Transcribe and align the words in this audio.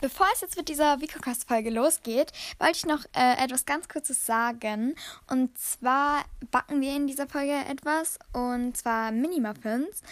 Bevor 0.00 0.26
es 0.32 0.40
jetzt 0.40 0.56
mit 0.56 0.68
dieser 0.68 1.00
Vicocast-Folge 1.00 1.70
losgeht, 1.70 2.32
wollte 2.58 2.76
ich 2.76 2.86
noch 2.86 3.04
äh, 3.14 3.44
etwas 3.44 3.66
ganz 3.66 3.88
Kurzes 3.88 4.24
sagen. 4.24 4.94
Und 5.28 5.56
zwar 5.58 6.24
backen 6.50 6.80
wir 6.80 6.96
in 6.96 7.06
dieser 7.06 7.26
Folge 7.26 7.52
etwas, 7.52 8.18
und 8.32 8.76
zwar 8.76 9.12
Mini-Muffins. 9.12 10.02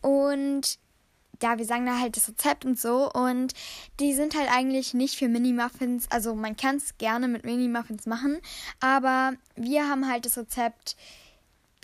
Und 0.00 0.78
ja, 1.42 1.58
wir 1.58 1.64
sagen 1.64 1.86
da 1.86 1.98
halt 1.98 2.16
das 2.16 2.28
Rezept 2.28 2.64
und 2.64 2.78
so. 2.78 3.10
Und 3.10 3.52
die 3.98 4.14
sind 4.14 4.36
halt 4.36 4.48
eigentlich 4.50 4.94
nicht 4.94 5.16
für 5.16 5.28
Mini-Muffins. 5.28 6.06
Also 6.10 6.34
man 6.34 6.56
kann 6.56 6.76
es 6.76 6.96
gerne 6.98 7.26
mit 7.26 7.44
Mini-Muffins 7.44 8.06
machen. 8.06 8.38
Aber 8.80 9.32
wir 9.56 9.88
haben 9.88 10.08
halt 10.08 10.24
das 10.24 10.38
Rezept 10.38 10.96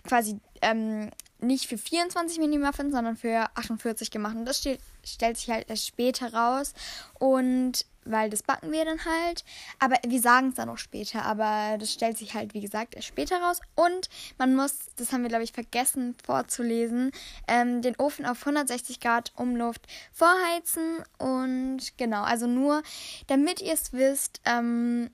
quasi 0.04 0.38
ähm, 0.62 1.10
nicht 1.40 1.66
für 1.68 1.78
24 1.78 2.38
Mini-Muffins, 2.38 2.92
sondern 2.92 3.16
für 3.16 3.48
48 3.54 4.10
gemacht. 4.10 4.36
Und 4.36 4.44
das 4.44 4.58
steht, 4.58 4.80
stellt 5.04 5.36
sich 5.36 5.50
halt 5.50 5.68
erst 5.68 5.86
später 5.86 6.32
raus. 6.32 6.74
Und 7.18 7.86
weil 8.04 8.30
das 8.30 8.42
backen 8.42 8.72
wir 8.72 8.84
dann 8.84 9.04
halt. 9.04 9.44
Aber 9.78 9.96
wir 10.06 10.20
sagen 10.20 10.48
es 10.48 10.54
dann 10.54 10.68
auch 10.68 10.78
später. 10.78 11.24
Aber 11.24 11.76
das 11.78 11.92
stellt 11.92 12.18
sich 12.18 12.34
halt, 12.34 12.54
wie 12.54 12.60
gesagt, 12.60 12.94
erst 12.94 13.08
später 13.08 13.40
raus. 13.40 13.60
Und 13.74 14.08
man 14.38 14.54
muss, 14.54 14.88
das 14.96 15.12
haben 15.12 15.22
wir, 15.22 15.28
glaube 15.28 15.44
ich, 15.44 15.52
vergessen 15.52 16.16
vorzulesen, 16.24 17.12
ähm, 17.46 17.82
den 17.82 17.96
Ofen 17.96 18.26
auf 18.26 18.40
160 18.40 19.00
Grad 19.00 19.32
Umluft 19.36 19.86
vorheizen. 20.12 21.02
Und 21.18 21.96
genau, 21.96 22.22
also 22.22 22.46
nur, 22.46 22.82
damit 23.26 23.60
ihr 23.60 23.74
es 23.74 23.92
wisst, 23.92 24.40
ähm, 24.44 25.10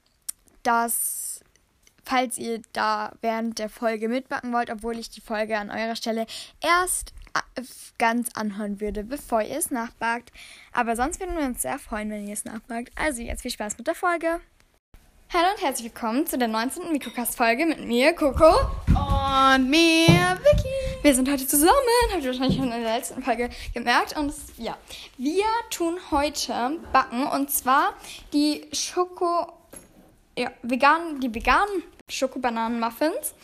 dass 0.63 1.34
falls 2.05 2.39
ihr 2.39 2.63
da 2.73 3.13
während 3.21 3.59
der 3.59 3.69
Folge 3.69 4.09
mitbacken 4.09 4.53
wollt, 4.53 4.71
obwohl 4.71 4.99
ich 4.99 5.11
die 5.11 5.21
Folge 5.21 5.59
an 5.59 5.71
eurer 5.71 5.97
Stelle 5.97 6.27
erst 6.61 7.13
äh, 7.35 7.63
ganz 7.99 8.31
anhören 8.35 8.81
würde, 8.81 9.05
bevor 9.05 9.43
ihr 9.43 9.57
es 9.57 9.71
nachbackt. 9.71 10.33
Aber 10.73 10.97
sonst 10.97 11.21
würden 11.21 11.37
wir 11.37 11.45
uns 11.45 11.63
sehr 11.63 11.79
freuen, 11.79 12.11
wenn 12.11 12.27
ihr 12.27 12.35
es 12.35 12.45
nachbackt. 12.45 12.93
Also 12.97 13.23
jetzt 13.23 13.43
viel 13.43 13.51
Spaß 13.51 13.79
mit 13.79 13.87
der 13.87 13.95
Folge. 13.95 14.41
Hallo 15.33 15.47
und 15.53 15.63
herzlich 15.65 15.93
willkommen 15.93 16.27
zu 16.29 16.39
der 16.39 16.47
19. 16.47 16.93
Mikrocast-Folge 16.93 17.67
mit 17.67 17.81
mir, 17.85 18.13
Coco. 18.13 18.55
Und 18.87 19.69
mir, 19.69 20.07
Vicky. 20.07 21.03
Wir 21.03 21.13
sind 21.13 21.29
heute 21.29 21.45
zusammen, 21.45 21.73
habt 22.13 22.23
ihr 22.23 22.31
wahrscheinlich 22.31 22.57
schon 22.57 22.71
in 22.71 22.83
der 22.83 22.97
letzten 22.97 23.21
Folge 23.21 23.51
gemerkt. 23.73 24.17
Und 24.17 24.29
es, 24.29 24.53
ja, 24.59 24.79
wir 25.19 25.45
tun 25.71 25.99
heute 26.13 26.79
backen 26.93 27.27
und 27.27 27.51
zwar 27.51 27.95
die 28.33 28.69
Schoko, 28.73 29.53
ja, 30.39 30.53
vegan, 30.63 31.21
die 31.21 31.35
veganen 31.35 31.83
Schokobananen-Muffins. 32.11 33.35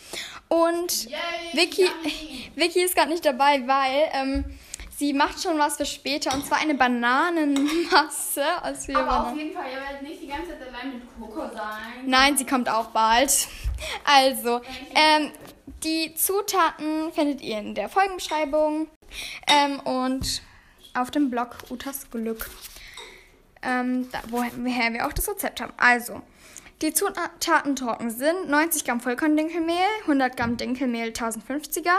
Und 0.48 1.05
Yay, 1.05 1.19
Vicky, 1.53 1.83
yummy. 1.84 2.50
Vicky 2.56 2.83
ist 2.83 2.94
gerade 2.94 3.11
nicht 3.11 3.25
dabei, 3.25 3.66
weil 3.66 4.11
ähm, 4.12 4.44
sie 4.97 5.12
macht 5.12 5.42
schon 5.42 5.58
was 5.58 5.77
für 5.77 5.86
später. 5.86 6.34
Und 6.34 6.47
zwar 6.47 6.58
eine 6.58 6.75
Bananenmasse 6.75 8.44
aus 8.62 8.86
vier 8.86 8.98
Aber 8.98 9.08
auf 9.11 9.16
Bananen. 9.25 9.38
jeden 9.38 9.55
Fall, 9.55 9.64
ihr 9.70 9.81
werdet 9.81 10.03
nicht 10.03 10.22
die 10.22 10.27
ganze 10.27 10.48
Zeit 10.48 10.62
allein 10.69 10.94
mit 10.94 11.03
Coco 11.19 11.48
sein. 11.55 12.05
Nein, 12.06 12.36
sie 12.36 12.47
kommt 12.47 12.69
auch 12.69 12.88
bald. 12.88 13.48
Also, 14.05 14.61
ähm, 14.94 15.33
die 15.83 16.14
Zutaten 16.14 17.11
findet 17.14 17.41
ihr 17.41 17.58
in 17.61 17.75
der 17.75 17.88
Folgenbeschreibung 17.88 18.88
ähm, 19.47 19.81
und 19.81 20.42
auf 20.92 21.11
dem 21.11 21.31
Blog 21.31 21.56
Utas 21.70 22.11
Glück, 22.11 22.50
ähm, 23.62 24.11
da, 24.12 24.20
woher 24.28 24.53
wir 24.92 25.06
auch 25.06 25.14
das 25.14 25.31
Rezept 25.31 25.62
haben. 25.62 25.72
Also, 25.78 26.20
die 26.82 26.94
Zutaten 26.94 27.76
trocken 27.76 28.10
sind 28.10 28.48
90 28.48 28.84
Gramm 28.84 29.00
Vollkorndinkelmehl, 29.00 29.76
100 30.02 30.36
Gramm 30.36 30.56
Dinkelmehl 30.56 31.10
1050er, 31.10 31.98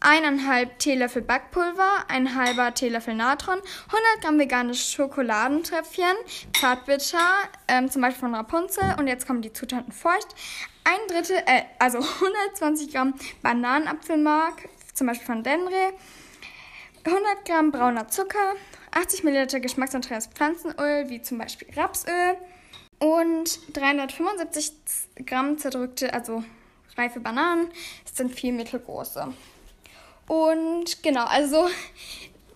1,5 0.00 0.68
Teelöffel 0.78 1.22
Backpulver, 1.22 2.04
ein 2.08 2.34
halber 2.34 2.74
Teelöffel 2.74 3.14
Natron, 3.14 3.58
100 3.58 4.22
Gramm 4.22 4.38
veganes 4.38 4.90
Schokoladentröpfchen, 4.92 6.16
Zartbitter, 6.58 7.18
ähm, 7.68 7.90
zum 7.90 8.02
Beispiel 8.02 8.20
von 8.20 8.34
Rapunzel. 8.34 8.94
Und 8.98 9.08
jetzt 9.08 9.26
kommen 9.26 9.42
die 9.42 9.52
Zutaten 9.52 9.92
feucht. 9.92 10.28
Ein 10.84 10.98
Drittel, 11.08 11.36
äh, 11.46 11.62
also 11.78 11.98
120 12.24 12.92
Gramm 12.92 13.14
Bananenapfelmark, 13.42 14.68
zum 14.94 15.06
Beispiel 15.08 15.26
von 15.26 15.42
Denre, 15.42 15.92
100 17.04 17.44
Gramm 17.44 17.70
brauner 17.72 18.08
Zucker, 18.08 18.54
80 18.92 19.24
Milliliter 19.24 19.60
geschmacksneutrales 19.60 20.28
Pflanzenöl, 20.28 21.08
wie 21.08 21.22
zum 21.22 21.38
Beispiel 21.38 21.68
Rapsöl 21.76 22.36
und 22.98 23.58
375 23.76 24.72
Gramm 25.26 25.58
zerdrückte, 25.58 26.12
also 26.12 26.42
reife 26.96 27.20
Bananen. 27.20 27.70
Das 28.04 28.16
sind 28.16 28.34
vier 28.34 28.52
mittelgroße. 28.52 29.32
Und 30.26 31.02
genau, 31.02 31.24
also 31.24 31.68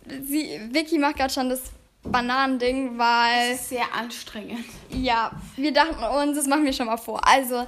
sie, 0.07 0.61
Vicky 0.71 0.99
macht 0.99 1.17
gerade 1.17 1.33
schon 1.33 1.49
das 1.49 1.63
Bananending, 2.03 2.99
weil 2.99 3.53
Das 3.53 3.61
ist 3.61 3.69
sehr 3.71 3.95
anstrengend. 3.95 4.65
ja, 4.91 5.31
wir 5.57 5.73
dachten 5.73 6.03
uns, 6.03 6.37
das 6.37 6.47
machen 6.47 6.65
wir 6.65 6.73
schon 6.73 6.87
mal 6.87 6.97
vor. 6.97 7.27
Also, 7.27 7.67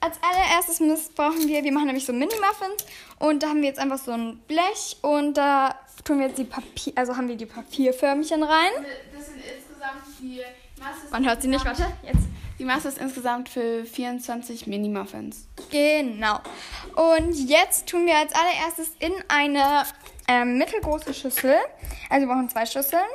als 0.00 0.16
allererstes 0.22 1.10
brauchen 1.10 1.48
wir, 1.48 1.64
wir 1.64 1.72
machen 1.72 1.86
nämlich 1.86 2.04
so 2.04 2.12
Mini-Muffins 2.12 2.84
und 3.18 3.42
da 3.42 3.48
haben 3.48 3.60
wir 3.60 3.68
jetzt 3.68 3.78
einfach 3.78 3.98
so 3.98 4.12
ein 4.12 4.38
Blech 4.46 4.96
und 5.02 5.34
da 5.34 5.74
tun 6.04 6.18
wir 6.18 6.28
jetzt 6.28 6.38
die 6.38 6.44
Papier, 6.44 6.92
also 6.96 7.16
haben 7.16 7.28
wir 7.28 7.36
die 7.36 7.46
Papierförmchen 7.46 8.42
rein. 8.42 8.70
Das 9.14 9.26
sind 9.26 9.36
insgesamt 9.36 10.06
ist 10.06 10.20
Man 11.10 11.26
hört 11.26 11.42
sie 11.42 11.48
nicht, 11.48 11.64
warte, 11.64 11.86
jetzt. 12.02 12.26
Die 12.58 12.64
Masse 12.64 12.88
ist 12.88 12.98
insgesamt 12.98 13.48
für 13.48 13.84
24 13.86 14.66
Mini-Muffins. 14.66 15.48
Genau. 15.70 16.40
Und 16.94 17.32
jetzt 17.48 17.86
tun 17.86 18.04
wir 18.04 18.16
als 18.16 18.34
allererstes 18.34 18.92
in 18.98 19.12
eine 19.28 19.84
ähm, 20.28 20.58
mittelgroße 20.58 21.14
Schüssel, 21.14 21.56
also 22.10 22.26
wir 22.26 22.34
brauchen 22.34 22.50
zwei 22.50 22.66
Schüsseln, 22.66 23.06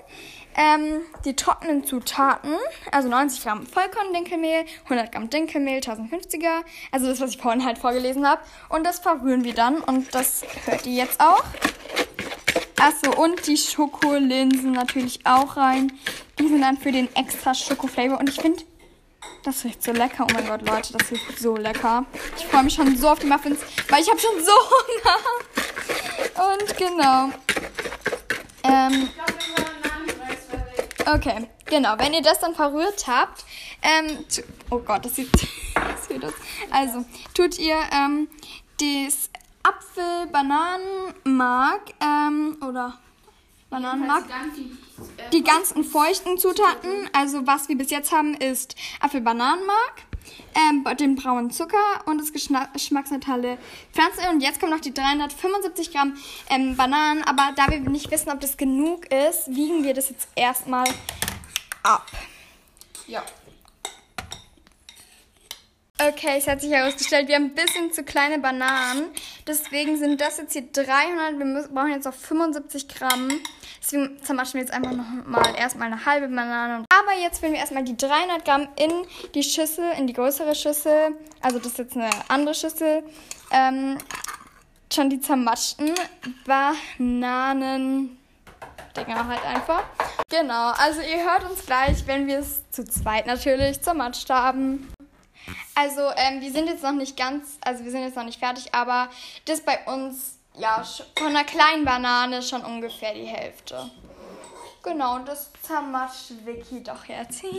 ähm, 0.57 1.01
die 1.25 1.35
trockenen 1.35 1.83
Zutaten, 1.83 2.55
also 2.91 3.07
90 3.07 3.43
Gramm 3.43 3.67
Vollkorn-Dinkelmehl, 3.67 4.65
100 4.85 5.11
Gramm 5.11 5.29
Dinkelmehl, 5.29 5.79
1050er, 5.79 6.63
also 6.91 7.07
das, 7.07 7.21
was 7.21 7.31
ich 7.31 7.37
vorhin 7.37 7.63
halt 7.63 7.77
vorgelesen 7.77 8.27
habe. 8.27 8.41
Und 8.69 8.83
das 8.83 8.99
verrühren 8.99 9.43
wir 9.43 9.53
dann 9.53 9.77
und 9.81 10.15
das 10.15 10.43
hört 10.65 10.85
ihr 10.87 10.93
jetzt 10.93 11.19
auch. 11.19 11.43
Achso, 12.77 13.11
und 13.21 13.47
die 13.47 13.57
Schokolinsen 13.57 14.73
natürlich 14.73 15.25
auch 15.25 15.57
rein. 15.57 15.91
Die 16.39 16.47
sind 16.47 16.61
dann 16.61 16.77
für 16.77 16.91
den 16.91 17.13
extra 17.15 17.53
Schokoflavor. 17.53 18.19
Und 18.19 18.29
ich 18.29 18.41
finde, 18.41 18.63
das 19.43 19.63
riecht 19.63 19.81
so 19.81 19.91
lecker. 19.91 20.27
Oh 20.29 20.33
mein 20.33 20.45
Gott, 20.47 20.61
Leute, 20.67 20.93
das 20.93 21.09
riecht 21.11 21.39
so 21.39 21.55
lecker. 21.55 22.05
Ich 22.37 22.45
freue 22.45 22.63
mich 22.63 22.73
schon 22.73 22.97
so 22.97 23.09
auf 23.09 23.19
die 23.19 23.27
Muffins, 23.27 23.59
weil 23.89 24.01
ich 24.01 24.09
habe 24.09 24.19
schon 24.19 24.43
so 24.43 24.51
Hunger. 26.35 26.53
Und 26.53 26.77
genau. 26.77 27.29
Ähm, 28.63 29.09
okay, 31.05 31.47
genau. 31.65 31.97
Wenn 31.97 32.13
ihr 32.13 32.21
das 32.21 32.39
dann 32.39 32.55
verrührt 32.55 33.07
habt, 33.07 33.45
ähm, 33.81 34.25
oh 34.69 34.79
Gott, 34.79 35.05
das 35.05 35.15
sieht. 35.15 35.29
Also, 36.71 37.03
tut 37.33 37.59
ihr 37.59 37.77
ähm, 37.91 38.29
das 38.79 39.29
Apfel-Bananen-Mark 39.65 41.93
ähm, 42.01 42.57
oder 42.61 42.97
Bananenmark 43.69 44.25
Jedenfalls 44.27 44.55
die 44.55 44.63
ganzen, 44.63 45.17
äh, 45.17 45.29
die 45.31 45.43
ganzen 45.43 45.83
feuchten 45.83 46.37
Zutaten, 46.37 47.09
also 47.13 47.47
was 47.47 47.67
wir 47.67 47.75
bis 47.77 47.89
jetzt 47.89 48.11
haben, 48.11 48.35
ist 48.35 48.75
Apfelbananenmark, 48.99 50.03
ähm, 50.53 50.85
den 50.97 51.15
braunen 51.15 51.49
Zucker 51.51 52.05
und 52.05 52.21
das 52.21 52.31
geschmacksneutrale 52.31 53.57
Pflanzenöl. 53.91 54.33
Und 54.33 54.41
jetzt 54.41 54.59
kommen 54.59 54.71
noch 54.71 54.81
die 54.81 54.93
375 54.93 55.91
Gramm 55.91 56.15
ähm, 56.49 56.77
Bananen. 56.77 57.23
Aber 57.23 57.53
da 57.55 57.67
wir 57.69 57.79
nicht 57.79 58.11
wissen, 58.11 58.31
ob 58.31 58.39
das 58.39 58.57
genug 58.57 59.11
ist, 59.11 59.47
wiegen 59.47 59.83
wir 59.83 59.93
das 59.93 60.09
jetzt 60.09 60.27
erstmal 60.35 60.87
ab. 61.83 62.07
Ja. 63.07 63.23
Okay, 65.97 66.35
es 66.37 66.47
hat 66.47 66.59
sich 66.59 66.71
herausgestellt, 66.71 67.29
wir 67.29 67.35
haben 67.35 67.45
ein 67.45 67.55
bisschen 67.55 67.93
zu 67.93 68.03
kleine 68.03 68.37
Bananen. 68.37 69.05
Deswegen 69.47 69.97
sind 69.97 70.19
das 70.19 70.37
jetzt 70.37 70.51
hier 70.51 70.63
300. 70.63 71.37
Wir 71.37 71.45
müssen, 71.45 71.73
brauchen 71.73 71.91
jetzt 71.91 72.03
noch 72.03 72.13
75 72.13 72.89
Gramm. 72.89 73.29
Deswegen 73.81 74.21
zermatschen 74.21 74.55
wir 74.55 74.61
jetzt 74.61 74.73
einfach 74.73 74.91
noch 74.91 75.05
mal 75.25 75.55
erstmal 75.55 75.87
eine 75.87 76.05
halbe 76.05 76.27
Banane. 76.27 76.83
Aber 76.89 77.17
jetzt 77.17 77.39
füllen 77.39 77.53
wir 77.53 77.59
erstmal 77.59 77.83
die 77.83 77.95
300 77.95 78.43
Gramm 78.43 78.67
in 78.75 78.91
die 79.35 79.43
Schüssel, 79.43 79.85
in 79.97 80.05
die 80.05 80.11
größere 80.11 80.53
Schüssel. 80.53 81.15
Also 81.39 81.59
das 81.59 81.67
ist 81.67 81.77
jetzt 81.77 81.95
eine 81.95 82.09
andere 82.27 82.55
Schüssel. 82.55 83.03
Ähm, 83.51 83.97
schon 84.93 85.09
die 85.09 85.21
zermatschten 85.21 85.93
Bananen. 86.45 88.17
Dinger 88.97 89.27
halt 89.27 89.45
einfach. 89.45 89.83
Genau, 90.29 90.71
also 90.71 90.99
ihr 90.99 91.23
hört 91.23 91.49
uns 91.49 91.65
gleich, 91.65 92.05
wenn 92.05 92.27
wir 92.27 92.39
es 92.39 92.69
zu 92.71 92.83
zweit 92.83 93.27
natürlich 93.27 93.81
zermatscht 93.81 94.29
haben. 94.29 94.89
Also, 95.75 96.01
ähm, 96.15 96.41
wir 96.41 96.51
sind 96.51 96.67
jetzt 96.67 96.83
noch 96.83 96.91
nicht 96.91 97.17
ganz, 97.17 97.57
also 97.61 97.83
wir 97.83 97.91
sind 97.91 98.01
jetzt 98.01 98.15
noch 98.15 98.23
nicht 98.23 98.39
fertig, 98.39 98.73
aber 98.73 99.09
das 99.45 99.61
bei 99.61 99.85
uns, 99.85 100.39
ja, 100.57 100.83
von 101.17 101.27
einer 101.27 101.43
kleinen 101.43 101.85
Banane 101.85 102.41
schon 102.41 102.63
ungefähr 102.63 103.13
die 103.13 103.25
Hälfte. 103.25 103.89
Genau, 104.83 105.19
das 105.19 105.51
zermatscht 105.61 106.31
Vicky 106.45 106.83
doch 106.83 107.05
jetzt. 107.05 107.43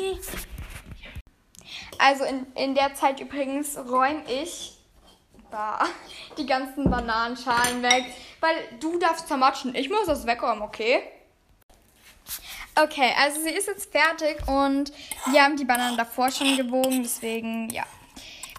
Also 1.98 2.24
in, 2.24 2.46
in 2.54 2.74
der 2.74 2.94
Zeit 2.94 3.20
übrigens 3.20 3.76
räume 3.76 4.22
ich 4.28 4.76
da 5.50 5.80
die 6.38 6.46
ganzen 6.46 6.90
Bananenschalen 6.90 7.82
weg, 7.82 8.04
weil 8.40 8.54
du 8.80 8.98
darfst 8.98 9.28
zermatschen, 9.28 9.74
ich 9.74 9.88
muss 9.88 10.06
das 10.06 10.26
wegräumen, 10.26 10.62
okay? 10.62 11.02
Okay, 12.82 13.12
also 13.18 13.40
sie 13.42 13.50
ist 13.50 13.66
jetzt 13.68 13.90
fertig 13.90 14.36
und 14.48 14.92
wir 15.30 15.42
haben 15.42 15.56
die 15.56 15.64
Bananen 15.64 15.96
davor 15.96 16.30
schon 16.30 16.56
gewogen, 16.56 17.02
deswegen 17.02 17.70
ja. 17.70 17.84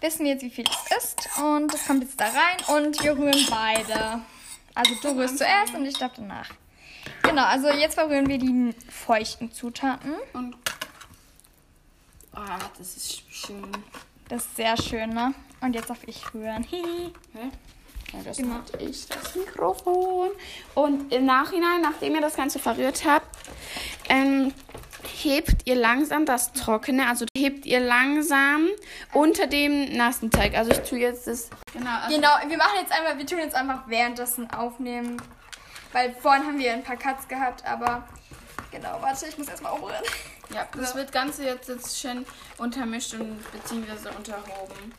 Wissen 0.01 0.25
wir 0.25 0.33
jetzt, 0.33 0.43
wie 0.43 0.49
viel 0.51 0.65
es 0.65 0.97
ist 1.03 1.27
und 1.39 1.73
das 1.73 1.85
kommt 1.85 2.03
jetzt 2.03 2.19
da 2.19 2.25
rein 2.25 2.83
und 2.83 3.03
wir 3.03 3.17
rühren 3.17 3.45
beide. 3.49 4.21
Also 4.75 4.93
du 5.01 5.09
rührst 5.17 5.39
zuerst 5.39 5.73
und 5.73 5.85
ich 5.85 5.97
darf 5.97 6.11
danach. 6.15 6.49
Genau, 7.23 7.43
also 7.45 7.69
jetzt 7.69 7.95
verrühren 7.95 8.27
wir 8.27 8.37
die 8.37 8.75
feuchten 8.91 9.51
Zutaten. 9.51 10.13
Und. 10.33 10.55
Ah, 12.33 12.59
das 12.77 12.95
ist 12.95 13.23
schön. 13.31 13.71
Das 14.29 14.45
ist 14.45 14.55
sehr 14.55 14.77
schön, 14.77 15.09
ne? 15.11 15.33
Und 15.61 15.73
jetzt 15.73 15.89
darf 15.89 16.03
ich 16.05 16.31
rühren. 16.33 16.63
Hä? 16.69 16.79
Ja, 18.13 18.19
das 18.23 18.37
Genau. 18.37 18.55
mache 18.55 18.77
ich, 18.83 19.07
das 19.07 19.35
Mikrofon. 19.35 20.29
Und 20.75 21.11
im 21.11 21.25
Nachhinein, 21.25 21.81
nachdem 21.81 22.13
ihr 22.15 22.21
das 22.21 22.35
Ganze 22.35 22.59
verrührt 22.59 23.03
habt, 23.03 23.35
ähm, 24.09 24.53
hebt 25.23 25.65
ihr 25.65 25.75
langsam 25.75 26.25
das 26.25 26.53
Trockene, 26.53 27.07
also 27.07 27.25
hebt 27.35 27.65
ihr 27.65 27.79
langsam 27.79 28.67
unter 29.13 29.47
dem 29.47 29.95
nassen 29.95 30.31
Teig. 30.31 30.57
Also 30.57 30.71
ich 30.71 30.79
tue 30.79 30.99
jetzt 30.99 31.27
das. 31.27 31.49
Genau, 31.73 31.89
also 32.01 32.15
Genau, 32.15 32.29
wir 32.47 32.57
machen 32.57 32.77
jetzt 32.81 32.91
einfach, 32.91 33.17
wir 33.17 33.25
tun 33.25 33.39
jetzt 33.39 33.55
einfach 33.55 33.87
währenddessen 33.87 34.49
aufnehmen. 34.51 35.21
Weil 35.93 36.13
vorhin 36.13 36.45
haben 36.45 36.59
wir 36.59 36.73
ein 36.73 36.83
paar 36.83 36.97
Cuts 36.97 37.27
gehabt, 37.27 37.65
aber 37.65 38.07
genau, 38.71 38.97
warte, 39.01 39.27
ich 39.27 39.37
muss 39.37 39.47
erstmal 39.47 39.73
umrühren. 39.73 40.03
Ja, 40.53 40.67
das 40.75 40.95
wird 40.95 41.11
Ganze 41.11 41.45
jetzt, 41.45 41.67
jetzt 41.67 41.99
schön 41.99 42.25
untermischt 42.57 43.13
und 43.13 43.39
beziehungsweise 43.51 44.11
unterhoben. 44.11 44.93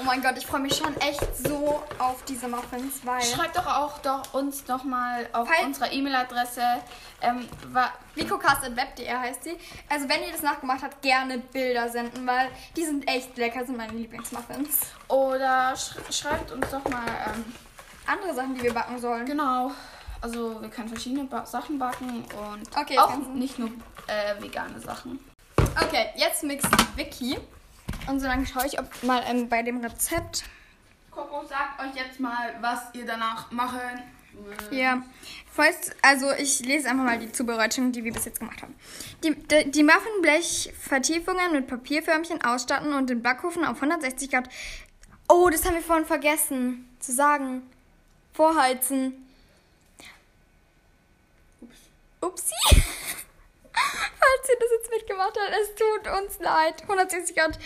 Oh 0.00 0.04
mein 0.04 0.22
Gott, 0.22 0.36
ich 0.38 0.46
freue 0.46 0.60
mich 0.60 0.74
schon 0.74 0.96
echt 1.00 1.36
so 1.36 1.82
auf 1.98 2.24
diese 2.24 2.48
Muffins, 2.48 3.00
weil. 3.04 3.22
Schreibt 3.22 3.56
doch 3.56 3.66
auch 3.66 3.98
doch 3.98 4.32
uns 4.34 4.66
noch 4.66 4.84
mal 4.84 5.28
auf 5.32 5.46
Falls- 5.48 5.66
unserer 5.66 5.92
E-Mail-Adresse, 5.92 6.62
ähm, 7.20 7.46
Vicocast.web.de 8.14 9.08
heißt 9.10 9.44
sie. 9.44 9.56
Also 9.88 10.08
wenn 10.08 10.22
ihr 10.22 10.32
das 10.32 10.42
nachgemacht 10.42 10.82
habt, 10.82 11.02
gerne 11.02 11.38
Bilder 11.38 11.88
senden, 11.88 12.26
weil 12.26 12.48
die 12.76 12.84
sind 12.84 13.06
echt 13.08 13.36
lecker, 13.36 13.64
sind 13.66 13.76
meine 13.76 13.92
Lieblingsmuffins. 13.92 14.78
oder 15.08 15.74
sch 15.76 15.94
schreibt 16.10 16.50
uns 16.52 16.68
doch 16.70 16.84
mal, 16.88 17.06
ähm, 17.34 17.44
Andere 18.06 18.34
Sachen, 18.34 18.54
die 18.56 18.62
wir 18.62 18.74
backen 18.74 18.98
sollen. 18.98 19.24
genau, 19.26 19.70
also 20.20 20.60
wir 20.60 20.68
können 20.70 20.88
verschiedene 20.88 21.24
ba 21.24 21.46
Sachen 21.46 21.78
backen 21.78 22.24
und 22.24 22.76
Okay, 22.76 22.98
auch 22.98 23.16
nicht 23.34 23.58
nur 23.58 23.68
äh, 24.08 24.42
vegane 24.42 24.80
Sachen. 24.80 25.20
Okay, 25.80 26.08
jetzt 26.16 26.42
mixt 26.42 26.66
Vicky. 26.96 27.38
Und 28.08 28.20
so 28.20 28.26
lange 28.26 28.46
schaue 28.46 28.66
ich, 28.66 28.78
ob 28.78 29.02
mal 29.02 29.22
ähm, 29.26 29.48
bei 29.48 29.62
dem 29.62 29.80
Rezept. 29.80 30.44
Coco, 31.10 31.44
sagt 31.46 31.80
euch 31.80 31.94
jetzt 31.94 32.20
mal, 32.20 32.54
was 32.60 32.94
ihr 32.94 33.06
danach 33.06 33.50
machen. 33.50 34.02
Ja, 34.70 35.02
First, 35.54 35.94
also 36.00 36.32
ich 36.32 36.60
lese 36.60 36.88
einfach 36.88 37.04
mal 37.04 37.18
die 37.18 37.30
Zubereitung, 37.30 37.92
die 37.92 38.02
wir 38.02 38.12
bis 38.12 38.24
jetzt 38.24 38.40
gemacht 38.40 38.62
haben. 38.62 38.74
Die, 39.22 39.34
die, 39.34 39.70
die 39.70 39.82
Muffinblech-Vertiefungen 39.82 41.52
mit 41.52 41.66
Papierförmchen 41.66 42.42
ausstatten 42.42 42.94
und 42.94 43.10
den 43.10 43.22
Backofen 43.22 43.62
auf 43.66 43.76
160 43.76 44.30
Grad. 44.30 44.48
Oh, 45.28 45.50
das 45.50 45.66
haben 45.66 45.74
wir 45.74 45.82
vorhin 45.82 46.06
vergessen 46.06 46.88
zu 47.00 47.12
sagen. 47.12 47.62
Vorheizen. 48.32 49.26
Ups. 51.60 51.76
Upsi. 52.22 52.54
Falls 54.22 54.48
ihr 54.48 54.58
das 54.58 54.68
jetzt 54.70 54.90
mitgemacht 54.90 55.36
habt, 55.36 55.54
es 55.60 55.74
tut 55.74 56.22
uns 56.22 56.38
leid. 56.38 56.82
160 56.82 57.34
Grad 57.34 57.58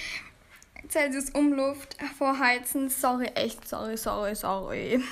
Celsius 0.88 1.30
Umluft 1.30 1.96
vorheizen. 2.16 2.88
Sorry, 2.88 3.26
echt 3.34 3.68
sorry, 3.68 3.96
sorry, 3.96 4.34
sorry. 4.34 5.02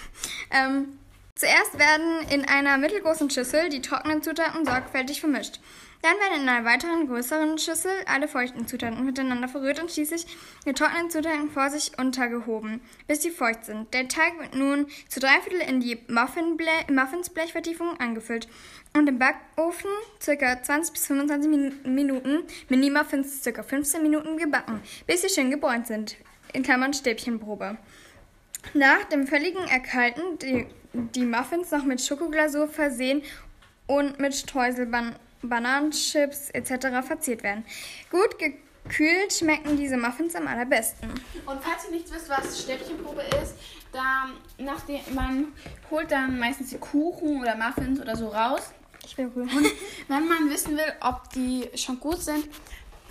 Ähm, 0.50 0.98
zuerst 1.34 1.78
werden 1.78 2.26
in 2.30 2.48
einer 2.48 2.78
mittelgroßen 2.78 3.28
Schüssel 3.28 3.68
die 3.68 3.82
trockenen 3.82 4.22
Zutaten 4.22 4.64
sorgfältig 4.64 5.20
vermischt. 5.20 5.60
Dann 6.04 6.18
werden 6.18 6.42
in 6.42 6.48
einer 6.50 6.66
weiteren 6.66 7.06
größeren 7.06 7.56
Schüssel 7.56 7.90
alle 8.04 8.28
feuchten 8.28 8.66
Zutaten 8.66 9.06
miteinander 9.06 9.48
verrührt 9.48 9.80
und 9.80 9.90
schließlich 9.90 10.26
die 10.66 10.74
trockenen 10.74 11.08
Zutaten 11.08 11.48
vor 11.48 11.70
sich 11.70 11.98
untergehoben, 11.98 12.82
bis 13.06 13.22
sie 13.22 13.30
feucht 13.30 13.64
sind. 13.64 13.94
Der 13.94 14.06
Teig 14.06 14.38
wird 14.38 14.54
nun 14.54 14.86
zu 15.08 15.18
drei 15.18 15.40
Viertel 15.40 15.66
in 15.66 15.80
die 15.80 15.96
Muffinble 16.08 16.66
Muffinsblechvertiefung 16.90 17.98
angefüllt 18.00 18.48
und 18.92 19.08
im 19.08 19.18
Backofen 19.18 19.88
ca. 20.22 20.62
20 20.62 20.92
bis 20.92 21.06
25 21.06 21.50
Min 21.50 21.94
Minuten, 21.94 22.42
Mini-Muffins 22.68 23.40
ca. 23.42 23.62
15 23.62 24.02
Minuten 24.02 24.36
gebacken, 24.36 24.82
bis 25.06 25.22
sie 25.22 25.30
schön 25.30 25.50
gebräunt 25.50 25.86
sind. 25.86 26.16
In 26.52 26.64
Klammern 26.64 26.92
Stäbchenprobe. 26.92 27.78
Nach 28.74 29.04
dem 29.04 29.26
völligen 29.26 29.66
Erkalten 29.68 30.38
die, 30.38 30.66
die 30.92 31.24
Muffins 31.24 31.70
noch 31.70 31.84
mit 31.84 32.02
Schokoglasur 32.02 32.68
versehen 32.68 33.22
und 33.86 34.18
mit 34.18 34.34
Streusel, 34.34 34.84
Ban 34.84 35.16
Bananenchips 35.48 36.50
etc. 36.50 37.06
verziert 37.06 37.42
werden. 37.42 37.64
Gut 38.10 38.36
gekühlt 38.38 39.32
schmecken 39.32 39.76
diese 39.76 39.96
Muffins 39.96 40.34
am 40.34 40.46
allerbesten. 40.46 41.10
Und 41.46 41.62
falls 41.62 41.84
ihr 41.86 41.90
nicht 41.92 42.12
wisst, 42.12 42.28
was 42.28 42.60
Stäbchenprobe 42.62 43.22
ist, 43.42 43.54
da 43.92 44.28
nachdem 44.58 45.00
man 45.14 45.52
holt 45.90 46.10
dann 46.10 46.38
meistens 46.38 46.70
die 46.70 46.78
Kuchen 46.78 47.40
oder 47.40 47.54
Muffins 47.56 48.00
oder 48.00 48.16
so 48.16 48.28
raus. 48.28 48.72
Ich 49.06 49.16
will 49.18 49.30
rühren. 49.36 49.66
Wenn 50.08 50.26
man 50.28 50.48
wissen 50.50 50.76
will, 50.76 50.92
ob 51.00 51.28
die 51.34 51.68
schon 51.74 52.00
gut 52.00 52.22
sind, 52.22 52.48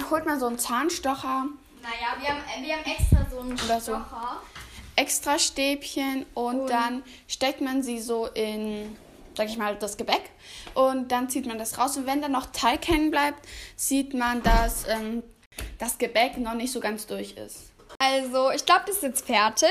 holt 0.09 0.25
man 0.25 0.39
so 0.39 0.47
einen 0.47 0.57
Zahnstocher, 0.57 1.45
Naja, 1.81 2.17
wir 2.19 2.29
haben, 2.29 2.65
wir 2.65 2.75
haben 2.75 2.83
extra 2.85 3.25
so 3.29 3.39
einen 3.39 3.53
Oder 3.53 3.79
so. 3.79 4.01
extra 4.95 5.37
Stäbchen 5.37 6.25
und, 6.33 6.61
Und- 6.61 6.69
dann 6.69 7.03
steckt 7.27 7.61
man 7.61 7.83
sie 7.83 7.99
so 7.99 8.25
in, 8.27 8.97
sag 9.35 9.47
ich 9.47 9.57
mal, 9.57 9.75
das 9.75 9.97
Gebäck 9.97 10.29
und 10.73 11.11
dann 11.11 11.29
zieht 11.29 11.45
man 11.45 11.57
das 11.57 11.77
raus 11.77 11.97
und 11.97 12.05
wenn 12.05 12.21
dann 12.21 12.31
noch 12.31 12.47
Teig 12.47 12.87
hängen 12.87 13.11
bleibt, 13.11 13.47
sieht 13.75 14.13
man, 14.13 14.43
dass 14.43 14.87
ähm, 14.87 15.23
das 15.79 15.97
Gebäck 15.97 16.37
noch 16.37 16.53
nicht 16.53 16.71
so 16.71 16.79
ganz 16.79 17.05
durch 17.05 17.33
ist. 17.33 17.71
Also, 17.99 18.51
ich 18.51 18.65
glaube, 18.65 18.83
das 18.87 18.97
ist 18.97 19.03
jetzt 19.03 19.25
fertig. 19.25 19.69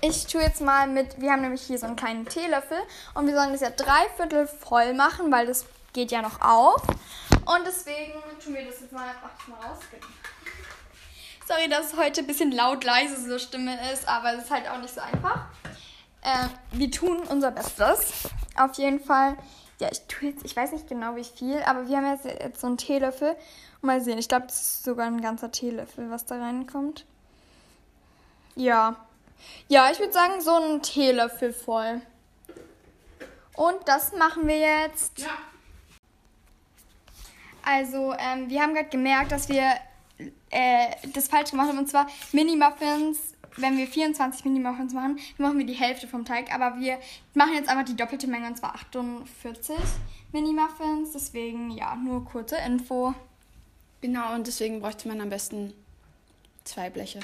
Ich 0.00 0.26
tue 0.26 0.42
jetzt 0.42 0.60
mal 0.60 0.88
mit, 0.88 1.20
wir 1.20 1.30
haben 1.30 1.42
nämlich 1.42 1.62
hier 1.62 1.78
so 1.78 1.86
einen 1.86 1.94
kleinen 1.94 2.26
Teelöffel 2.26 2.78
und 3.14 3.26
wir 3.26 3.34
sollen 3.34 3.52
das 3.52 3.60
ja 3.60 3.70
drei 3.70 4.08
Viertel 4.16 4.48
voll 4.48 4.94
machen, 4.94 5.30
weil 5.30 5.46
das 5.46 5.64
geht 5.92 6.10
ja 6.10 6.22
noch 6.22 6.40
auf. 6.40 6.82
Und 7.44 7.66
deswegen 7.66 8.14
tun 8.42 8.54
wir 8.54 8.66
das 8.66 8.80
jetzt 8.80 8.92
mal, 8.92 9.14
mach 9.22 9.30
ich 9.38 9.48
mal 9.48 9.56
raus. 9.56 9.78
Sorry, 11.46 11.68
dass 11.68 11.92
es 11.92 11.98
heute 11.98 12.20
ein 12.20 12.26
bisschen 12.26 12.50
laut 12.50 12.82
leise 12.82 13.16
so 13.28 13.38
Stimme 13.38 13.78
ist, 13.92 14.08
aber 14.08 14.34
es 14.34 14.44
ist 14.44 14.50
halt 14.50 14.68
auch 14.68 14.78
nicht 14.78 14.94
so 14.94 15.00
einfach. 15.00 15.46
Äh, 16.22 16.48
wir 16.72 16.90
tun 16.90 17.18
unser 17.28 17.50
Bestes. 17.50 18.28
Auf 18.56 18.74
jeden 18.74 19.00
Fall. 19.00 19.36
Ja, 19.80 19.88
ich 19.90 20.02
tue 20.06 20.30
jetzt, 20.30 20.44
ich 20.44 20.54
weiß 20.54 20.72
nicht 20.72 20.88
genau 20.88 21.16
wie 21.16 21.24
viel, 21.24 21.60
aber 21.62 21.88
wir 21.88 21.96
haben 21.96 22.12
jetzt, 22.12 22.24
jetzt 22.24 22.60
so 22.60 22.66
einen 22.66 22.76
Teelöffel. 22.76 23.36
Mal 23.80 24.00
sehen, 24.00 24.18
ich 24.18 24.28
glaube, 24.28 24.46
das 24.46 24.60
ist 24.60 24.84
sogar 24.84 25.06
ein 25.06 25.20
ganzer 25.20 25.50
Teelöffel, 25.50 26.08
was 26.10 26.24
da 26.24 26.36
reinkommt. 26.38 27.04
Ja. 28.54 28.96
Ja, 29.68 29.90
ich 29.90 29.98
würde 29.98 30.12
sagen, 30.12 30.40
so 30.40 30.54
einen 30.54 30.82
Teelöffel 30.82 31.52
voll. 31.52 32.00
Und 33.56 33.76
das 33.86 34.12
machen 34.12 34.46
wir 34.46 34.58
jetzt. 34.58 35.18
Ja. 35.18 35.30
Also, 37.64 38.14
ähm, 38.18 38.48
wir 38.48 38.62
haben 38.62 38.74
gerade 38.74 38.88
gemerkt, 38.88 39.32
dass 39.32 39.48
wir 39.48 39.74
äh, 40.50 40.90
das 41.12 41.28
falsch 41.28 41.50
gemacht 41.50 41.68
haben. 41.68 41.78
Und 41.78 41.88
zwar 41.88 42.06
Mini-Muffins, 42.32 43.31
wenn 43.56 43.76
wir 43.76 43.86
24 43.86 44.44
Mini-Muffins 44.44 44.94
machen, 44.94 45.18
dann 45.36 45.46
machen 45.46 45.58
wir 45.58 45.66
die 45.66 45.74
Hälfte 45.74 46.08
vom 46.08 46.24
Teig. 46.24 46.54
Aber 46.54 46.78
wir 46.80 46.98
machen 47.34 47.54
jetzt 47.54 47.68
einfach 47.68 47.84
die 47.84 47.96
doppelte 47.96 48.26
Menge, 48.26 48.46
und 48.46 48.56
zwar 48.56 48.74
48 48.74 49.76
Mini-Muffins. 50.32 51.12
Deswegen, 51.12 51.70
ja, 51.70 51.94
nur 51.96 52.24
kurze 52.24 52.56
Info. 52.56 53.14
Genau, 54.00 54.34
und 54.34 54.46
deswegen 54.46 54.80
bräuchte 54.80 55.08
man 55.08 55.20
am 55.20 55.30
besten 55.30 55.72
zwei 56.64 56.90
Bleche. 56.90 57.20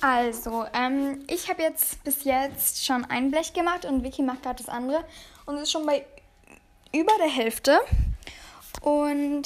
Also, 0.00 0.64
ähm, 0.74 1.24
ich 1.28 1.48
habe 1.48 1.62
jetzt 1.62 2.02
bis 2.02 2.24
jetzt 2.24 2.84
schon 2.84 3.04
ein 3.04 3.30
Blech 3.30 3.52
gemacht 3.52 3.84
und 3.84 4.02
Vicky 4.02 4.22
macht 4.22 4.42
gerade 4.42 4.62
das 4.62 4.68
andere. 4.68 5.04
Und 5.46 5.56
es 5.56 5.62
ist 5.62 5.72
schon 5.72 5.86
bei 5.86 6.04
über 6.92 7.12
der 7.18 7.28
Hälfte. 7.28 7.80
Und 8.80 9.44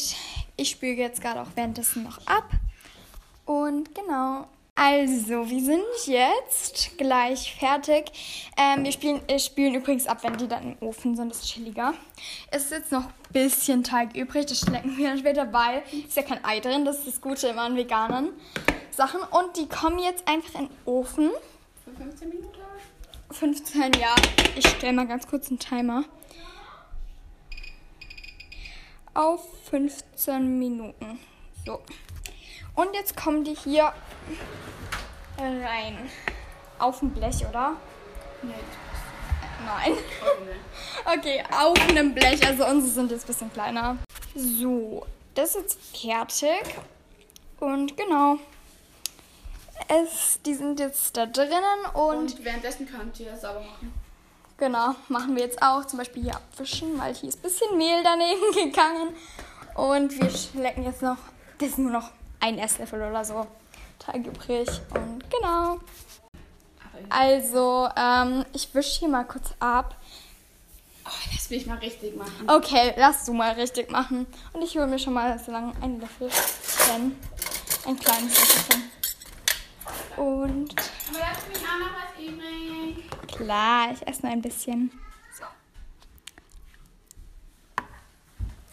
ich 0.57 0.71
spüle 0.71 0.95
jetzt 0.95 1.21
gerade 1.21 1.43
auch 1.43 1.51
währenddessen 1.55 2.05
noch 2.05 2.27
ab. 2.27 2.49
Und 3.45 3.95
genau. 3.95 4.47
Also, 4.79 5.49
wir 5.49 5.65
sind 5.65 5.83
jetzt 6.05 6.99
gleich 6.99 7.57
fertig. 7.59 8.13
Ähm, 8.59 8.85
wir 8.85 8.93
spielen, 8.93 9.27
äh, 9.27 9.39
spülen 9.39 9.75
übrigens 9.75 10.07
ab, 10.07 10.23
wenn 10.23 10.37
die 10.37 10.47
dann 10.47 10.77
im 10.79 10.87
Ofen 10.87 11.17
sind. 11.17 11.31
Das 11.31 11.39
ist 11.39 11.47
chilliger. 11.47 11.95
Es 12.51 12.65
ist 12.65 12.73
jetzt 12.73 12.93
noch 12.93 13.05
ein 13.05 13.13
bisschen 13.33 13.83
Teig 13.83 14.15
übrig. 14.15 14.45
Das 14.45 14.61
schlecken 14.61 14.95
wir 14.99 15.09
dann 15.09 15.19
später, 15.19 15.51
weil 15.51 15.83
ist 16.07 16.15
ja 16.15 16.23
kein 16.23 16.45
Ei 16.45 16.61
drin. 16.61 16.85
Das 16.85 16.99
ist 16.99 17.07
das 17.07 17.21
Gute 17.23 17.49
immer 17.49 17.63
an 17.63 17.75
veganen 17.75 18.35
Sachen. 18.91 19.21
Und 19.23 19.57
die 19.57 19.67
kommen 19.67 19.99
jetzt 19.99 20.29
einfach 20.29 20.61
in 20.61 20.69
den 20.69 20.77
Ofen. 20.85 21.31
Für 21.83 21.93
15 21.93 22.29
Minuten? 22.29 22.59
15, 23.31 23.93
ja. 23.95 24.15
Ich 24.57 24.69
stelle 24.69 24.93
mal 24.93 25.07
ganz 25.07 25.27
kurz 25.27 25.49
einen 25.49 25.59
Timer. 25.59 26.05
Auf 29.15 29.43
15 29.71 30.59
Minuten. 30.59 31.19
So. 31.65 31.81
Und 32.77 32.95
jetzt 32.95 33.17
kommen 33.17 33.43
die 33.43 33.55
hier 33.55 33.93
rein. 35.39 36.11
Auf 36.79 37.01
dem 37.01 37.11
Blech, 37.11 37.45
oder? 37.49 37.73
Nee. 38.43 38.55
Nein. 39.65 39.93
Okay, 41.05 41.43
auf 41.53 41.79
einem 41.89 42.15
Blech. 42.15 42.45
Also 42.47 42.67
unsere 42.67 42.93
sind 42.93 43.11
jetzt 43.13 43.25
ein 43.25 43.27
bisschen 43.29 43.53
kleiner. 43.53 43.97
So, 44.35 45.07
das 45.35 45.55
ist 45.55 45.57
jetzt 45.57 45.97
fertig. 46.03 46.75
Und 47.61 47.97
genau. 47.97 48.39
Es, 49.89 50.41
die 50.45 50.55
sind 50.55 50.81
jetzt 50.81 51.17
da 51.17 51.27
drinnen 51.27 51.85
und, 51.95 52.17
Und 52.17 52.45
währenddessen 52.45 52.89
könnt 52.89 53.19
ihr 53.21 53.37
sauber 53.37 53.61
machen. 53.61 53.95
genau, 54.59 54.95
machen 55.09 55.37
wir 55.37 55.45
jetzt 55.45 55.63
auch. 55.63 55.85
Zum 55.85 55.99
Beispiel 55.99 56.25
hier 56.25 56.35
abwischen, 56.37 56.99
weil 56.99 57.15
hier 57.15 57.29
ist 57.29 57.39
ein 57.39 57.43
bisschen 57.43 57.77
Mehl 57.79 58.03
daneben 58.03 58.53
gegangen. 58.73 59.15
Und 59.75 60.21
wir 60.21 60.31
schlecken 60.31 60.83
jetzt 60.85 61.03
noch, 61.03 61.19
das 61.59 61.69
ist 61.71 61.79
nur 61.79 61.93
noch 61.93 62.11
ein 62.47 62.59
Esslöffel 62.59 63.03
oder 63.03 63.25
so 63.25 63.47
Teig 63.99 64.27
übrig. 64.27 64.69
Und 64.95 65.25
genau. 65.31 65.81
Also, 67.09 67.89
ähm, 67.97 68.45
ich 68.53 68.73
wische 68.75 69.01
hier 69.01 69.09
mal 69.09 69.25
kurz 69.25 69.51
ab. 69.59 69.97
Oh, 71.05 71.11
das 71.35 71.51
will 71.51 71.59
ich 71.59 71.67
mal 71.67 71.79
richtig 71.79 72.17
machen. 72.17 72.49
Okay, 72.49 72.95
lass 72.97 73.25
du 73.25 73.33
mal 73.33 73.53
richtig 73.53 73.91
machen. 73.91 74.27
Und 74.53 74.63
ich 74.63 74.77
hole 74.77 74.87
mir 74.87 74.99
schon 74.99 75.13
mal 75.15 75.39
so 75.39 75.51
lange 75.53 75.73
einen 75.83 76.01
Löffel. 76.01 76.29
Denn 76.89 77.17
ein 77.87 77.99
kleines 77.99 78.39
Löffelchen. 78.39 78.91
Und 80.17 80.75
Aber 81.09 81.19
lass 81.19 81.49
mich 81.49 81.59
auch 81.59 81.79
noch 81.79 81.95
was 81.95 82.23
übrig. 82.23 83.37
klar, 83.37 83.93
ich 83.93 84.07
esse 84.07 84.23
nur 84.23 84.33
ein 84.33 84.43
bisschen. 84.43 84.91
So. 85.39 85.45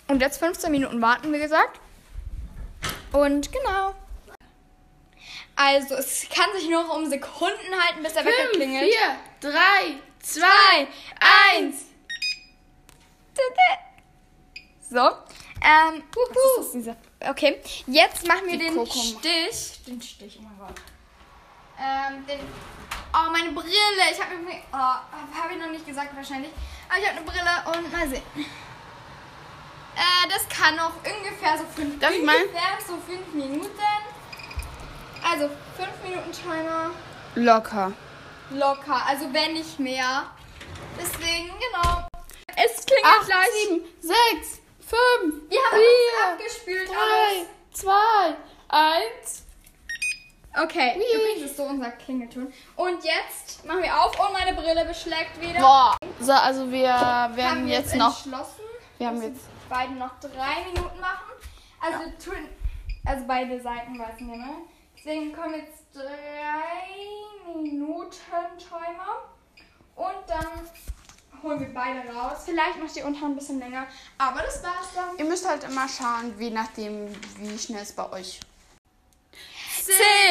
Und 0.07 0.21
jetzt 0.21 0.37
15 0.37 0.71
Minuten 0.71 1.01
warten, 1.01 1.31
wie 1.33 1.39
gesagt. 1.39 1.79
Und 3.13 3.51
genau. 3.51 3.95
Also, 5.55 5.95
es 5.95 6.27
kann 6.29 6.49
sich 6.57 6.67
nur 6.69 6.83
noch 6.83 6.95
um 6.95 7.07
Sekunden 7.09 7.79
halten, 7.79 8.01
bis 8.03 8.13
der 8.13 8.25
Wecker 8.25 8.49
klingelt. 8.53 8.91
vier, 8.91 9.15
drei, 9.51 9.95
zwei, 10.19 10.39
Zwei, 10.47 10.87
eins. 11.55 11.75
So. 14.89 14.99
Ähm, 15.65 16.03
was 16.57 16.65
ist 16.65 16.73
diese? 16.73 16.95
Okay, 17.25 17.61
jetzt 17.87 18.27
machen 18.27 18.45
wir 18.47 18.53
Die 18.57 18.65
den 18.65 18.75
Coco- 18.75 18.91
Stich. 19.19 19.83
Den 19.87 20.01
Stich, 20.01 20.37
oh 20.39 20.43
mein 20.43 20.57
Gott. 20.59 20.75
Ähm, 21.79 22.25
den. 22.27 22.39
Oh, 23.13 23.31
meine 23.31 23.51
Brille. 23.51 23.71
Ich 24.11 24.21
habe 24.21 24.33
irgendwie. 24.33 24.61
Oh, 24.71 24.75
habe 24.77 25.53
ich 25.53 25.59
noch 25.59 25.69
nicht 25.69 25.87
gesagt 25.87 26.15
wahrscheinlich. 26.15 26.51
Aber 26.89 26.99
ich 26.99 27.07
habe 27.07 27.17
eine 27.17 27.25
Brille 27.25 27.77
und 27.77 27.91
mal 27.91 28.09
sehen. 28.09 28.21
Äh, 29.95 30.29
das 30.29 30.47
kann 30.49 30.75
noch 30.75 30.93
ungefähr 30.97 31.57
so 31.57 31.63
fünf 31.75 31.99
Darf? 31.99 32.11
Ungefähr 32.13 32.77
so 32.85 32.97
fünf 33.07 33.33
Minuten. 33.33 33.69
Also 35.29 35.49
fünf 35.77 35.91
Minuten 36.03 36.31
Timer. 36.31 36.91
Locker. 37.35 37.91
Locker. 38.51 39.01
Also 39.07 39.31
wenn 39.33 39.53
nicht 39.53 39.79
mehr. 39.79 40.23
Deswegen, 40.99 41.47
genau. 41.59 42.07
Es 42.55 42.85
klingt 42.85 43.05
Acht, 43.05 43.25
gleich. 43.25 43.47
sieben, 43.67 43.81
sechs, 43.99 44.59
fünf, 44.79 45.49
Wir 45.49 45.59
haben 45.59 45.77
vier, 45.77 46.31
abgespült. 46.33 46.87
drei, 46.87 46.95
Alles. 46.95 47.47
zwei, 47.73 48.35
eins. 48.67 49.43
Okay, 50.61 50.93
Wie? 50.97 51.15
übrigens 51.15 51.49
ist 51.49 51.57
so 51.57 51.63
unser 51.63 51.89
Klingelton. 51.91 52.53
Und 52.75 53.03
jetzt 53.03 53.65
machen 53.65 53.81
wir 53.81 53.99
auf 53.99 54.19
und 54.19 54.33
meine 54.33 54.53
Brille 54.53 54.85
beschlägt 54.85 55.41
wieder. 55.41 55.59
Boah. 55.59 55.97
So, 56.19 56.31
also 56.31 56.71
wir 56.71 56.93
haben 56.93 57.35
werden 57.35 57.65
wir 57.65 57.73
jetzt 57.73 57.95
noch. 57.95 58.23
Wir 58.99 59.07
haben 59.07 59.21
jetzt. 59.23 59.41
Beide 59.73 59.93
noch 59.93 60.19
drei 60.19 60.65
Minuten 60.71 60.99
machen. 60.99 61.33
Also 61.81 62.03
tun, 62.23 62.47
also 63.05 63.25
beide 63.25 63.59
Seiten 63.59 63.97
weißen 63.97 64.27
wir, 64.27 64.37
ne? 64.37 64.55
Deswegen 64.95 65.33
kommen 65.33 65.55
jetzt 65.55 65.83
drei 65.93 67.53
Minuten 67.55 68.15
Timer. 68.57 69.23
Und 69.95 70.27
dann 70.27 70.69
holen 71.41 71.59
wir 71.59 71.73
beide 71.73 72.07
raus. 72.13 72.43
Vielleicht 72.45 72.79
noch 72.79 72.91
die 72.91 73.01
unteren 73.01 73.31
ein 73.31 73.35
bisschen 73.35 73.59
länger. 73.59 73.87
Aber 74.17 74.43
das 74.43 74.63
war's 74.63 74.93
dann. 74.95 75.17
Ihr 75.17 75.25
müsst 75.25 75.47
halt 75.47 75.63
immer 75.63 75.87
schauen, 75.89 76.37
wie 76.37 76.51
nachdem, 76.51 77.09
wie 77.37 77.57
schnell 77.57 77.81
es 77.81 77.91
bei 77.91 78.09
euch. 78.11 78.39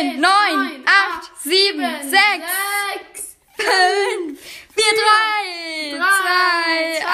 10, 0.00 0.20
9, 0.20 0.84
8, 0.86 1.30
7, 1.42 1.80
6, 1.80 2.10
sechs, 2.10 3.36
5, 3.56 4.40
4, 4.40 4.84
3, 5.90 5.98
2, 5.98 7.06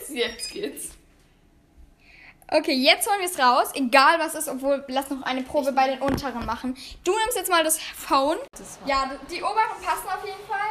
1. 0.00 0.08
Jetzt 0.10 0.50
geht's. 0.50 0.87
Okay, 2.50 2.72
jetzt 2.72 3.06
holen 3.06 3.20
wir 3.20 3.26
es 3.26 3.38
raus. 3.38 3.68
Egal 3.74 4.18
was 4.18 4.34
ist, 4.34 4.48
obwohl, 4.48 4.82
lass 4.88 5.10
noch 5.10 5.22
eine 5.22 5.42
Probe 5.42 5.70
bei 5.72 5.88
den 5.88 6.00
unteren 6.00 6.46
machen. 6.46 6.74
Du 7.04 7.12
nimmst 7.12 7.36
jetzt 7.36 7.50
mal 7.50 7.62
das 7.62 7.78
Phone. 7.78 8.38
Das 8.52 8.78
Ja, 8.86 9.10
die 9.30 9.42
oberen 9.42 9.82
passen 9.82 10.08
auf 10.08 10.24
jeden 10.24 10.46
Fall. 10.48 10.70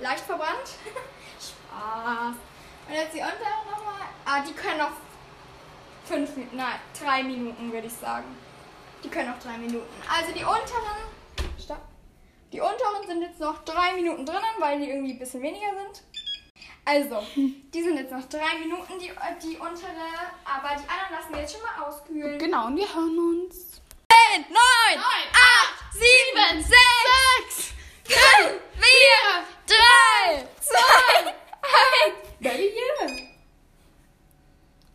Leicht 0.00 0.24
verbrannt. 0.24 0.70
Spaß. 1.38 2.34
Und 2.88 2.94
jetzt 2.94 3.14
die 3.14 3.20
unteren 3.20 3.70
nochmal. 3.70 4.08
Ah, 4.24 4.40
die 4.40 4.52
können 4.54 4.78
noch 4.78 4.90
fünf 6.04 6.36
Minuten, 6.36 6.56
nein, 6.56 6.80
drei 7.00 7.22
Minuten 7.22 7.72
würde 7.72 7.86
ich 7.86 7.92
sagen. 7.94 8.24
Die 9.04 9.08
können 9.08 9.30
noch 9.30 9.38
drei 9.38 9.56
Minuten. 9.56 9.86
Also 10.12 10.32
die 10.32 10.42
unteren, 10.42 11.52
stopp. 11.62 11.80
Die 12.52 12.60
unteren 12.60 13.06
sind 13.06 13.22
jetzt 13.22 13.38
noch 13.38 13.64
drei 13.64 13.94
Minuten 13.94 14.26
drinnen, 14.26 14.42
weil 14.58 14.80
die 14.80 14.90
irgendwie 14.90 15.12
ein 15.12 15.18
bisschen 15.18 15.42
weniger 15.42 15.70
sind. 15.76 16.02
Also, 16.86 17.22
die 17.34 17.82
sind 17.82 17.96
jetzt 17.96 18.12
noch 18.12 18.28
drei 18.28 18.58
Minuten, 18.60 18.98
die, 18.98 19.10
die 19.42 19.56
untere, 19.56 20.06
aber 20.44 20.68
die 20.76 20.88
anderen 20.88 21.12
lassen 21.12 21.32
wir 21.32 21.40
jetzt 21.40 21.52
schon 21.54 21.62
mal 21.62 21.82
auskühlen. 21.88 22.38
Genau, 22.38 22.66
und 22.66 22.76
wir 22.76 22.94
hören 22.94 23.18
uns. 23.18 23.80
10, 24.34 24.44
9, 24.50 24.54
8, 24.98 25.34
7, 25.92 26.62
6, 26.62 27.72
5, 28.04 28.20
4, 28.74 29.76
3, 30.36 30.46
2, 30.60 30.76
1. 31.30 31.34
Baby, 32.40 32.72
yeah. 32.74 33.10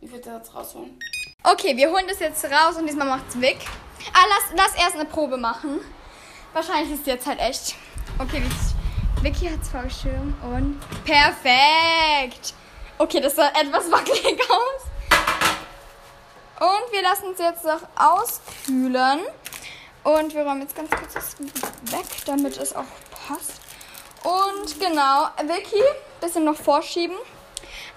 Ich 0.01 0.12
würde 0.12 0.24
das 0.24 0.34
jetzt 0.48 0.55
rausholen. 0.55 1.00
Okay, 1.43 1.75
wir 1.75 1.89
holen 1.89 2.05
das 2.08 2.19
jetzt 2.19 2.46
raus 2.46 2.75
und 2.77 2.86
diesmal 2.88 3.08
macht's 3.08 3.39
Vic. 3.39 3.58
Ah, 4.13 4.25
lass, 4.29 4.51
lass 4.55 4.75
erst 4.84 4.96
eine 4.96 5.05
Probe 5.05 5.38
machen. 5.38 5.79
Wahrscheinlich 6.53 6.93
ist 7.00 7.08
jetzt 7.08 7.25
halt 7.25 7.39
echt. 7.39 7.75
Okay, 8.19 8.41
Vic- 8.43 8.68
Vicky 9.21 9.49
hat's 9.49 9.67
vorgeschrieben 9.67 10.33
und 10.41 10.79
perfekt. 11.03 12.53
Okay, 12.97 13.19
das 13.19 13.35
sah 13.35 13.49
etwas 13.49 13.91
wackelig 13.91 14.39
aus. 14.49 14.83
Und 16.61 16.93
wir 16.93 17.01
lassen 17.01 17.33
es 17.33 17.39
jetzt 17.39 17.65
noch 17.65 17.81
auskühlen. 17.97 19.19
Und 20.05 20.33
wir 20.33 20.43
räumen 20.43 20.61
jetzt 20.61 20.73
ganz 20.73 20.89
kurz 20.89 21.13
das 21.13 21.38
weg, 21.38 22.05
damit 22.25 22.57
es 22.57 22.73
auch 22.73 22.85
passt. 23.27 23.59
Und 24.23 24.79
genau, 24.79 25.27
Vicky, 25.43 25.83
bisschen 26.21 26.45
noch 26.45 26.55
vorschieben. 26.55 27.17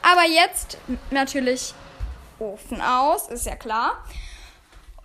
Aber 0.02 0.24
jetzt 0.24 0.76
natürlich 1.10 1.72
Ofen 2.40 2.82
aus, 2.82 3.28
ist 3.28 3.46
ja 3.46 3.54
klar. 3.54 4.04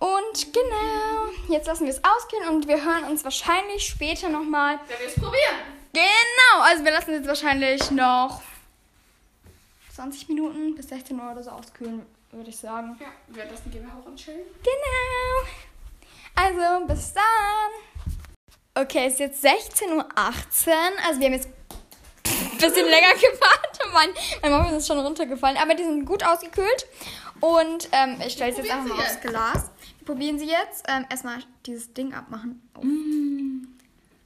Und 0.00 0.52
genau, 0.52 1.54
jetzt 1.54 1.68
lassen 1.68 1.84
wir 1.84 1.92
es 1.92 2.02
auskühlen 2.02 2.56
und 2.56 2.66
wir 2.66 2.84
hören 2.84 3.04
uns 3.04 3.22
wahrscheinlich 3.22 3.86
später 3.86 4.28
nochmal. 4.28 4.80
Wenn 4.88 4.98
wir 4.98 5.06
es 5.06 5.14
probieren. 5.14 5.77
Genau, 5.98 6.62
also 6.62 6.84
wir 6.84 6.92
lassen 6.92 7.12
jetzt 7.12 7.26
wahrscheinlich 7.26 7.90
noch 7.90 8.40
20 9.94 10.28
Minuten 10.28 10.76
bis 10.76 10.88
16 10.88 11.18
Uhr 11.18 11.32
oder 11.32 11.42
so 11.42 11.50
auskühlen, 11.50 12.06
würde 12.30 12.50
ich 12.50 12.56
sagen. 12.56 12.96
Ja, 13.00 13.08
währenddessen 13.26 13.70
gehen 13.72 13.84
wir 13.84 13.92
hoch 13.92 14.06
und 14.06 14.16
chillen. 14.16 14.46
Genau. 14.62 15.48
Also, 16.36 16.86
bis 16.86 17.12
dann. 17.14 17.24
Okay, 18.74 19.06
es 19.06 19.14
ist 19.14 19.18
jetzt 19.18 19.44
16.18 19.44 19.96
Uhr. 19.96 20.06
Also, 21.04 21.18
wir 21.18 21.26
haben 21.26 21.32
jetzt 21.32 21.48
ein 21.48 22.58
bisschen 22.58 22.86
länger 22.90 23.14
gewartet. 23.14 23.80
Mein, 23.92 24.10
mein 24.42 24.52
Muffin 24.52 24.76
ist 24.76 24.86
schon 24.86 25.00
runtergefallen. 25.00 25.56
Aber 25.56 25.74
die 25.74 25.82
sind 25.82 26.04
gut 26.04 26.22
ausgekühlt. 26.22 26.86
Und 27.40 27.88
ähm, 27.90 28.20
ich 28.24 28.34
stelle 28.34 28.52
es 28.52 28.58
jetzt 28.58 28.70
einfach 28.70 28.96
mal 28.96 29.02
aufs. 29.02 29.20
Glas. 29.20 29.70
Wir 29.98 30.06
probieren 30.06 30.38
sie 30.38 30.46
jetzt. 30.46 30.84
Ähm, 30.86 31.06
erstmal 31.10 31.38
dieses 31.66 31.92
Ding 31.92 32.14
abmachen. 32.14 32.62
Oh. 32.76 32.82
Wie 32.82 33.77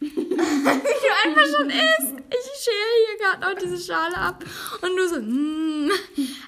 du 0.15 1.09
einfach 1.25 1.47
schon 1.47 1.71
isst. 1.71 2.15
Ich 2.29 2.65
schäle 2.65 2.95
hier 3.07 3.19
gerade 3.19 3.41
noch 3.41 3.61
diese 3.61 3.79
Schale 3.79 4.17
ab. 4.17 4.45
Und 4.81 4.97
du 4.97 5.09
so, 5.09 5.21
mm. 5.21 5.91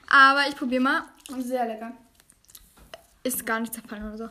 Aber 0.09 0.49
ich 0.49 0.57
probiere 0.57 0.83
mal. 0.83 1.03
Sehr 1.39 1.67
lecker. 1.67 1.93
Ist 3.23 3.47
gar 3.47 3.61
nicht 3.61 3.73
zerfallen 3.73 4.09
oder 4.09 4.19
so. 4.19 4.29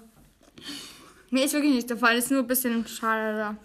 Mir 1.29 1.45
ist 1.45 1.53
wirklich 1.53 1.73
nicht 1.73 1.87
zerfallen, 1.87 2.17
ist 2.17 2.31
nur 2.31 2.41
ein 2.41 2.47
bisschen 2.47 2.85
schade 2.85 3.37
da. 3.37 3.55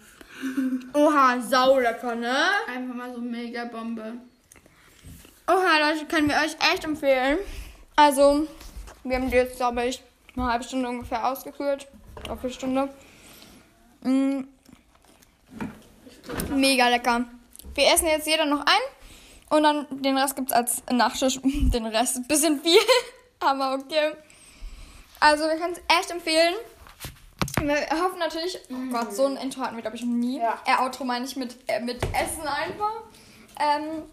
Oha, 0.93 1.39
saulecker, 1.41 2.15
ne? 2.15 2.35
Einfach 2.67 2.95
mal 2.95 3.13
so 3.13 3.19
mega 3.19 3.65
Bombe. 3.65 4.13
Oha, 5.47 5.91
Leute, 5.91 6.05
können 6.05 6.29
wir 6.29 6.37
euch 6.37 6.55
echt 6.73 6.83
empfehlen. 6.85 7.37
Also, 7.95 8.47
wir 9.03 9.17
haben 9.17 9.29
die 9.29 9.35
jetzt, 9.35 9.57
glaube 9.57 9.85
ich, 9.85 10.01
eine 10.35 10.45
halbe 10.45 10.63
Stunde 10.63 10.87
ungefähr 10.87 11.27
ausgekühlt. 11.27 11.87
Dreiviertel 12.23 12.51
Stunde. 12.51 12.89
Mm. 14.01 14.43
Mega 16.49 16.89
lecker. 16.89 17.25
Wir 17.75 17.93
essen 17.93 18.07
jetzt 18.07 18.27
jeder 18.27 18.45
noch 18.45 18.59
einen 18.59 18.99
und 19.49 19.63
dann 19.63 20.01
den 20.01 20.17
Rest 20.17 20.35
gibt 20.35 20.51
es 20.51 20.55
als 20.55 20.83
Nachtisch. 20.91 21.39
Den 21.43 21.85
Rest 21.85 22.13
ist 22.13 22.17
ein 22.19 22.27
bisschen 22.27 22.61
viel, 22.61 22.79
aber 23.39 23.73
okay. 23.73 24.13
Also 25.19 25.45
wir 25.45 25.57
können 25.57 25.73
es 25.73 25.81
echt 25.97 26.11
empfehlen. 26.11 26.55
Wir 27.61 27.75
hoffen 28.01 28.19
natürlich, 28.19 28.57
oh 28.69 28.73
mhm. 28.73 28.91
Gott, 28.91 29.13
so 29.13 29.25
ein 29.25 29.35
Intro 29.37 29.61
hatten 29.61 29.75
wir 29.75 29.81
glaube 29.81 29.97
ich 29.97 30.05
nie. 30.05 30.37
Ja. 30.39 30.59
Äh, 30.65 30.81
Outro 30.81 31.03
meine 31.03 31.25
ich 31.25 31.35
mit, 31.35 31.57
äh, 31.67 31.81
mit 31.81 32.01
Essen 32.03 32.47
einfach. 32.47 33.03
Ähm, 33.59 34.03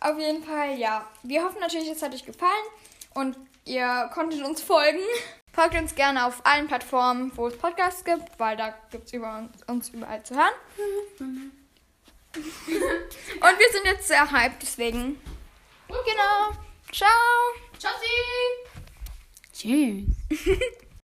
auf 0.00 0.18
jeden 0.18 0.42
Fall, 0.42 0.76
ja. 0.78 1.06
Wir 1.22 1.44
hoffen 1.44 1.60
natürlich, 1.60 1.88
es 1.90 2.02
hat 2.02 2.14
euch 2.14 2.26
gefallen 2.26 2.50
und 3.14 3.36
ihr 3.64 4.10
konntet 4.12 4.42
uns 4.44 4.62
folgen. 4.62 5.00
Folgt 5.52 5.74
uns 5.74 5.94
gerne 5.94 6.26
auf 6.26 6.46
allen 6.46 6.68
Plattformen, 6.68 7.32
wo 7.34 7.48
es 7.48 7.58
Podcasts 7.58 8.04
gibt, 8.04 8.38
weil 8.38 8.56
da 8.56 8.72
gibt 8.90 9.06
es 9.06 9.12
über 9.12 9.38
uns, 9.38 9.62
uns 9.66 9.88
überall 9.88 10.22
zu 10.22 10.36
hören. 10.36 10.52
Mhm. 11.18 11.26
mhm. 11.26 11.59
Und 12.34 13.58
wir 13.58 13.72
sind 13.72 13.84
jetzt 13.84 14.08
sehr 14.08 14.30
hyped, 14.30 14.62
deswegen. 14.62 15.20
Genau. 15.88 16.52
Ciao. 16.92 17.08
Tschüssi. 17.78 18.16
Tschüss. 19.52 20.50